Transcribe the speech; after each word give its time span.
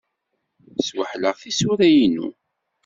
Sweḥleɣ 0.87 1.35
tisura-inu. 1.41 2.27